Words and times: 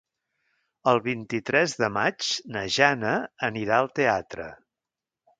El 0.91 0.99
vint-i-tres 1.07 1.75
de 1.81 1.89
maig 1.97 2.29
na 2.55 2.63
Jana 2.77 3.11
anirà 3.49 3.77
al 3.83 3.91
teatre. 4.01 4.49